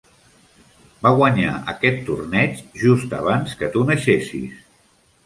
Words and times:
Va 1.07 1.11
guanyar 1.19 1.51
aquest 1.73 2.01
torneig 2.07 2.63
just 2.85 3.13
abans 3.19 3.55
que 3.61 3.71
tu 3.77 3.85
naixessis. 3.91 4.65